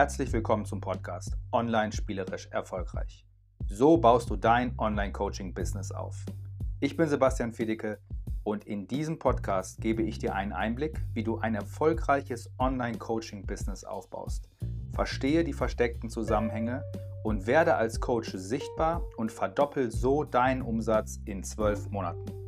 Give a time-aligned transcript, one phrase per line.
[0.00, 3.26] Herzlich willkommen zum Podcast Online spielerisch erfolgreich.
[3.66, 6.24] So baust du dein Online-Coaching-Business auf.
[6.80, 7.98] Ich bin Sebastian Fiedicke
[8.42, 14.48] und in diesem Podcast gebe ich dir einen Einblick, wie du ein erfolgreiches Online-Coaching-Business aufbaust.
[14.94, 16.82] Verstehe die versteckten Zusammenhänge
[17.22, 22.39] und werde als Coach sichtbar und verdoppel so deinen Umsatz in zwölf Monaten.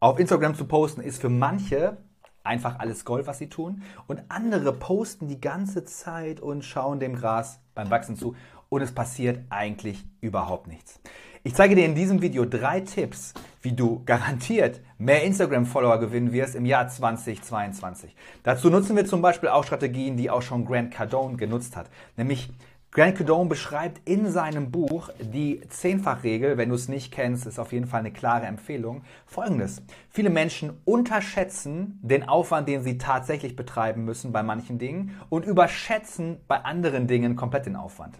[0.00, 1.96] Auf Instagram zu posten ist für manche
[2.44, 3.82] einfach alles Gold, was sie tun.
[4.06, 8.36] Und andere posten die ganze Zeit und schauen dem Gras beim Wachsen zu.
[8.68, 11.00] Und es passiert eigentlich überhaupt nichts.
[11.42, 16.54] Ich zeige dir in diesem Video drei Tipps, wie du garantiert mehr Instagram-Follower gewinnen wirst
[16.54, 18.14] im Jahr 2022.
[18.44, 21.90] Dazu nutzen wir zum Beispiel auch Strategien, die auch schon Grant Cardone genutzt hat.
[22.16, 22.52] Nämlich
[22.90, 27.72] Grant Cardone beschreibt in seinem Buch die Zehnfachregel, wenn du es nicht kennst, ist auf
[27.72, 29.02] jeden Fall eine klare Empfehlung.
[29.26, 29.82] Folgendes.
[30.08, 36.38] Viele Menschen unterschätzen den Aufwand, den sie tatsächlich betreiben müssen bei manchen Dingen und überschätzen
[36.48, 38.16] bei anderen Dingen komplett den Aufwand.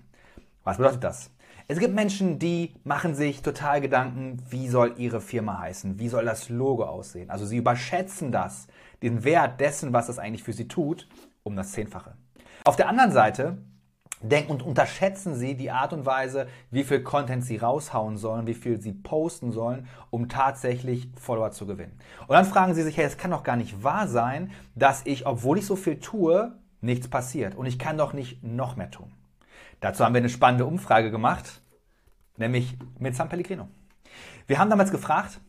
[0.64, 1.30] Was bedeutet das?
[1.66, 5.98] Es gibt Menschen, die machen sich total Gedanken, wie soll ihre Firma heißen?
[5.98, 7.30] Wie soll das Logo aussehen?
[7.30, 8.68] Also sie überschätzen das,
[9.02, 11.08] den Wert dessen, was es eigentlich für sie tut,
[11.42, 12.18] um das Zehnfache.
[12.64, 13.58] Auf der anderen Seite
[14.20, 18.54] denken und unterschätzen sie die Art und Weise, wie viel Content sie raushauen sollen, wie
[18.54, 21.98] viel sie posten sollen, um tatsächlich Follower zu gewinnen.
[22.26, 25.26] Und dann fragen sie sich, hey, es kann doch gar nicht wahr sein, dass ich,
[25.26, 27.54] obwohl ich so viel tue, nichts passiert.
[27.54, 29.12] Und ich kann doch nicht noch mehr tun.
[29.80, 31.62] Dazu haben wir eine spannende Umfrage gemacht,
[32.36, 33.68] nämlich mit San Pellegrino.
[34.46, 35.40] Wir haben damals gefragt,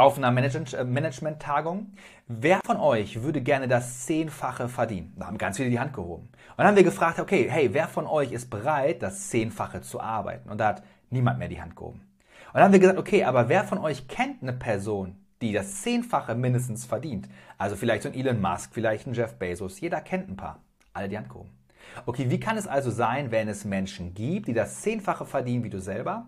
[0.00, 1.92] auf einer äh, Management-Tagung.
[2.26, 5.12] Wer von euch würde gerne das Zehnfache verdienen?
[5.18, 6.22] Da haben ganz viele die Hand gehoben.
[6.22, 10.00] Und dann haben wir gefragt, okay, hey, wer von euch ist bereit, das Zehnfache zu
[10.00, 10.48] arbeiten?
[10.48, 12.00] Und da hat niemand mehr die Hand gehoben.
[12.48, 15.82] Und dann haben wir gesagt, okay, aber wer von euch kennt eine Person, die das
[15.82, 17.28] Zehnfache mindestens verdient?
[17.58, 19.80] Also vielleicht so ein Elon Musk, vielleicht ein Jeff Bezos.
[19.80, 20.60] Jeder kennt ein paar.
[20.94, 21.50] Alle die Hand gehoben.
[22.06, 25.70] Okay, wie kann es also sein, wenn es Menschen gibt, die das Zehnfache verdienen wie
[25.70, 26.26] du selber?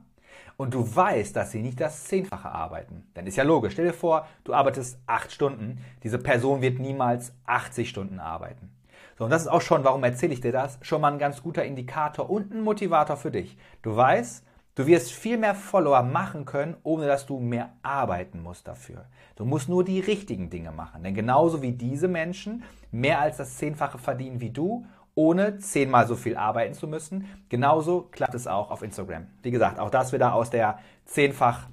[0.56, 3.72] Und du weißt, dass sie nicht das Zehnfache arbeiten, dann ist ja logisch.
[3.72, 5.78] Stell dir vor, du arbeitest acht Stunden.
[6.02, 8.70] Diese Person wird niemals 80 Stunden arbeiten.
[9.18, 11.42] So, und das ist auch schon, warum erzähle ich dir das, schon mal ein ganz
[11.42, 13.56] guter Indikator und ein Motivator für dich.
[13.82, 14.44] Du weißt,
[14.74, 19.06] du wirst viel mehr Follower machen können, ohne dass du mehr arbeiten musst dafür.
[19.36, 21.02] Du musst nur die richtigen Dinge machen.
[21.02, 26.16] Denn genauso wie diese Menschen mehr als das Zehnfache verdienen wie du ohne zehnmal so
[26.16, 27.26] viel arbeiten zu müssen.
[27.48, 29.26] Genauso klappt es auch auf Instagram.
[29.42, 31.68] Wie gesagt, auch das wieder aus der zehnfach,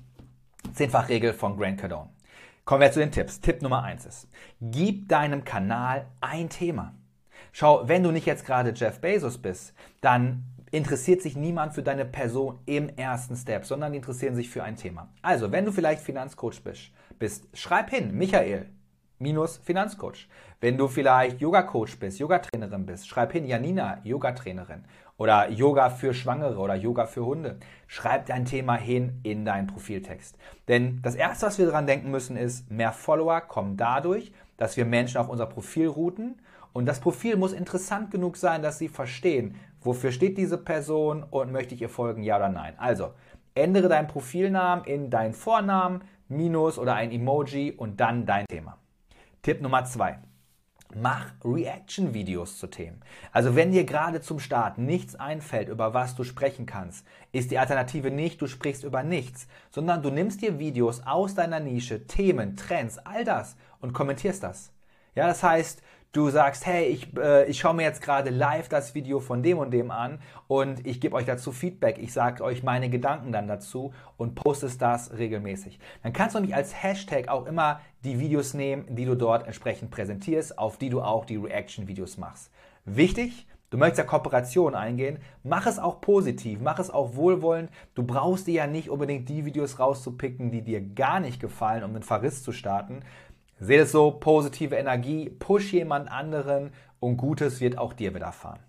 [0.73, 2.09] Zehnfachregel von Grant Cardone.
[2.65, 3.39] Kommen wir zu den Tipps.
[3.39, 4.27] Tipp Nummer eins ist,
[4.61, 6.93] gib deinem Kanal ein Thema.
[7.51, 12.05] Schau, wenn du nicht jetzt gerade Jeff Bezos bist, dann interessiert sich niemand für deine
[12.05, 15.09] Person im ersten Step, sondern die interessieren sich für ein Thema.
[15.21, 18.69] Also, wenn du vielleicht Finanzcoach bist, bist schreib hin, Michael,
[19.63, 20.27] Finanzcoach.
[20.61, 24.83] Wenn du vielleicht Yoga-Coach bist, Yoga-Trainerin bist, schreib hin Janina, Yoga-Trainerin
[25.17, 27.57] oder Yoga für Schwangere oder Yoga für Hunde.
[27.87, 30.37] Schreib dein Thema hin in deinen Profiltext.
[30.67, 34.85] Denn das Erste, was wir daran denken müssen, ist, mehr Follower kommen dadurch, dass wir
[34.85, 36.41] Menschen auf unser Profil routen
[36.71, 41.51] und das Profil muss interessant genug sein, dass sie verstehen, wofür steht diese Person und
[41.51, 42.73] möchte ich ihr folgen, ja oder nein.
[42.77, 43.11] Also,
[43.55, 48.78] ändere deinen Profilnamen in deinen Vornamen, Minus oder ein Emoji und dann dein Thema.
[49.41, 50.19] Tipp Nummer zwei.
[50.93, 53.01] Mach Reaction-Videos zu Themen.
[53.31, 57.59] Also wenn dir gerade zum Start nichts einfällt, über was du sprechen kannst, ist die
[57.59, 62.57] Alternative nicht, du sprichst über nichts, sondern du nimmst dir Videos aus deiner Nische, Themen,
[62.57, 64.73] Trends, all das und kommentierst das.
[65.15, 65.81] Ja, das heißt,
[66.11, 69.57] du sagst, hey, ich, äh, ich schaue mir jetzt gerade live das Video von dem
[69.59, 73.47] und dem an und ich gebe euch dazu Feedback, ich sage euch meine Gedanken dann
[73.47, 75.79] dazu und postest das regelmäßig.
[76.03, 79.91] Dann kannst du nicht als Hashtag auch immer die Videos nehmen, die du dort entsprechend
[79.91, 82.51] präsentierst, auf die du auch die Reaction-Videos machst.
[82.85, 87.69] Wichtig, Du möchtest ja Kooperation eingehen, mach es auch positiv, mach es auch wohlwollend.
[87.93, 91.93] Du brauchst dir ja nicht unbedingt die Videos rauszupicken, die dir gar nicht gefallen, um
[91.93, 93.03] den Verriss zu starten,
[93.59, 98.61] Seht es so, positive Energie, push jemand anderen und Gutes wird auch dir widerfahren.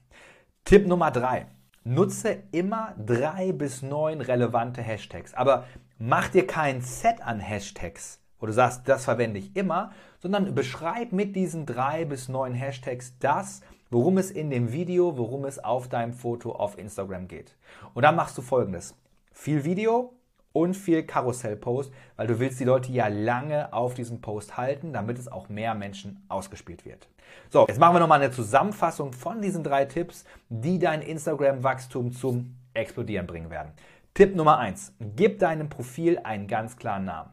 [0.64, 1.46] Tipp Nummer drei.
[1.84, 5.32] Nutze immer drei bis neun relevante Hashtags.
[5.34, 5.64] Aber
[5.98, 11.12] mach dir kein Set an Hashtags, wo du sagst, das verwende ich immer, sondern beschreib
[11.12, 15.88] mit diesen drei bis neun Hashtags das, worum es in dem Video, worum es auf
[15.88, 17.56] deinem Foto auf Instagram geht.
[17.94, 18.94] Und dann machst du folgendes.
[19.32, 20.12] Viel Video,
[20.52, 25.18] und viel Karussell-Post, weil du willst die Leute ja lange auf diesem Post halten, damit
[25.18, 27.08] es auch mehr Menschen ausgespielt wird.
[27.48, 32.56] So, jetzt machen wir nochmal eine Zusammenfassung von diesen drei Tipps, die dein Instagram-Wachstum zum
[32.74, 33.72] Explodieren bringen werden.
[34.14, 37.30] Tipp Nummer eins: Gib deinem Profil einen ganz klaren Namen.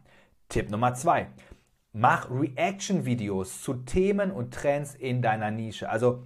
[0.49, 1.27] Tipp Nummer zwei:
[1.93, 5.89] Mach Reaction-Videos zu Themen und Trends in deiner Nische.
[5.89, 6.23] Also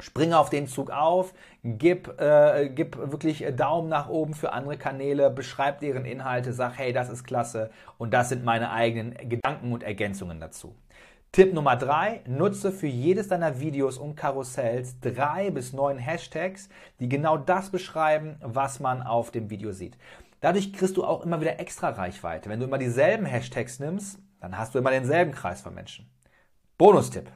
[0.00, 5.30] Springe auf den Zug auf, gib, äh, gib wirklich Daumen nach oben für andere Kanäle,
[5.30, 9.82] beschreib deren Inhalte, sag, hey, das ist klasse und das sind meine eigenen Gedanken und
[9.82, 10.74] Ergänzungen dazu.
[11.32, 16.68] Tipp Nummer drei, nutze für jedes deiner Videos und Karussells drei bis neun Hashtags,
[16.98, 19.96] die genau das beschreiben, was man auf dem Video sieht.
[20.40, 22.48] Dadurch kriegst du auch immer wieder extra Reichweite.
[22.48, 26.10] Wenn du immer dieselben Hashtags nimmst, dann hast du immer denselben Kreis von Menschen.
[26.78, 27.30] Bonustipp.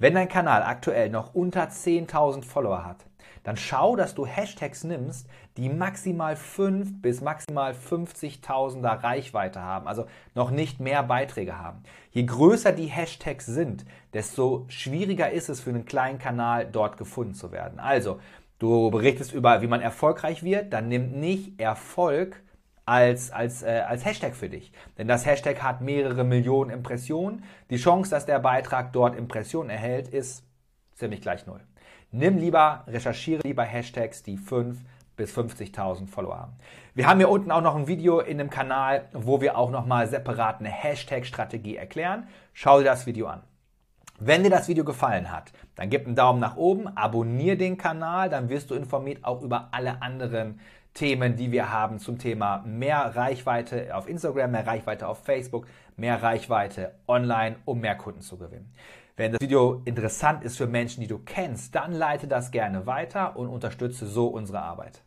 [0.00, 3.04] Wenn dein Kanal aktuell noch unter 10.000 Follower hat,
[3.42, 10.06] dann schau, dass du Hashtags nimmst, die maximal 5 bis maximal 50.000er Reichweite haben, also
[10.36, 11.82] noch nicht mehr Beiträge haben.
[12.12, 17.34] Je größer die Hashtags sind, desto schwieriger ist es für einen kleinen Kanal dort gefunden
[17.34, 17.80] zu werden.
[17.80, 18.20] Also,
[18.60, 22.40] du berichtest über, wie man erfolgreich wird, dann nimm nicht Erfolg
[22.88, 24.72] als, als, äh, als Hashtag für dich.
[24.96, 27.44] Denn das Hashtag hat mehrere Millionen Impressionen.
[27.68, 30.42] Die Chance, dass der Beitrag dort Impressionen erhält, ist
[30.94, 31.60] ziemlich gleich null.
[32.10, 34.78] Nimm lieber, recherchiere lieber Hashtags, die 5
[35.16, 36.52] bis 50.000 Follower haben.
[36.94, 40.06] Wir haben hier unten auch noch ein Video in dem Kanal, wo wir auch nochmal
[40.06, 42.26] separat eine Hashtag-Strategie erklären.
[42.54, 43.42] Schau dir das Video an.
[44.20, 48.30] Wenn dir das Video gefallen hat, dann gib einen Daumen nach oben, abonniere den Kanal,
[48.30, 50.58] dann wirst du informiert auch über alle anderen
[50.94, 56.22] Themen, die wir haben zum Thema mehr Reichweite auf Instagram, mehr Reichweite auf Facebook, mehr
[56.22, 58.72] Reichweite online, um mehr Kunden zu gewinnen.
[59.16, 63.36] Wenn das Video interessant ist für Menschen, die du kennst, dann leite das gerne weiter
[63.36, 65.02] und unterstütze so unsere Arbeit.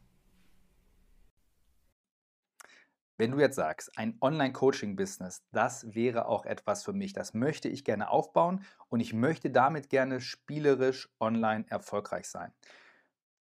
[3.21, 7.85] Wenn du jetzt sagst, ein Online-Coaching-Business, das wäre auch etwas für mich, das möchte ich
[7.85, 12.51] gerne aufbauen und ich möchte damit gerne spielerisch online erfolgreich sein.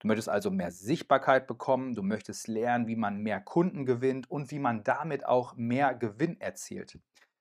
[0.01, 4.51] Du möchtest also mehr Sichtbarkeit bekommen, du möchtest lernen, wie man mehr Kunden gewinnt und
[4.51, 6.99] wie man damit auch mehr Gewinn erzielt.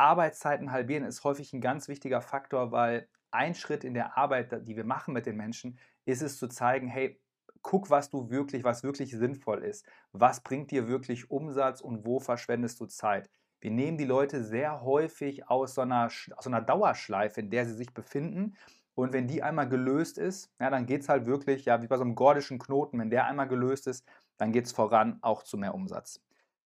[0.00, 4.74] Arbeitszeiten halbieren ist häufig ein ganz wichtiger Faktor, weil ein Schritt in der Arbeit, die
[4.76, 7.20] wir machen mit den Menschen, ist es zu zeigen, hey,
[7.62, 9.86] guck, was du wirklich, was wirklich sinnvoll ist.
[10.12, 13.30] Was bringt dir wirklich Umsatz und wo verschwendest du Zeit?
[13.60, 17.66] Wir nehmen die Leute sehr häufig aus so einer, aus so einer Dauerschleife, in der
[17.66, 18.56] sie sich befinden.
[18.94, 21.96] Und wenn die einmal gelöst ist, ja, dann geht es halt wirklich, ja, wie bei
[21.96, 24.06] so einem gordischen Knoten, wenn der einmal gelöst ist,
[24.38, 26.22] dann geht es voran auch zu mehr Umsatz.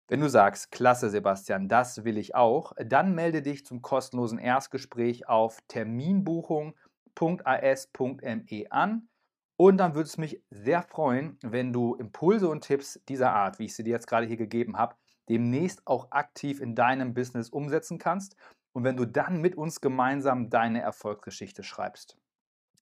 [0.06, 5.28] Wenn du sagst, klasse Sebastian, das will ich auch, dann melde dich zum kostenlosen Erstgespräch
[5.28, 9.08] auf terminbuchung.as.me an.
[9.56, 13.66] Und dann würde es mich sehr freuen, wenn du Impulse und Tipps dieser Art, wie
[13.66, 14.96] ich sie dir jetzt gerade hier gegeben habe,
[15.28, 18.36] demnächst auch aktiv in deinem Business umsetzen kannst
[18.72, 22.18] und wenn du dann mit uns gemeinsam deine Erfolgsgeschichte schreibst.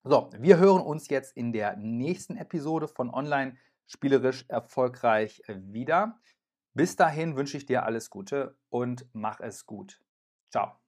[0.03, 6.19] So, wir hören uns jetzt in der nächsten Episode von Online spielerisch erfolgreich wieder.
[6.75, 10.01] Bis dahin wünsche ich dir alles Gute und mach es gut.
[10.51, 10.82] Ciao.